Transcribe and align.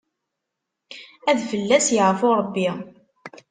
Ad 1.29 1.39
fell-as 1.49 1.87
yeɛfu 1.95 2.29
Ṛebbi. 2.39 2.69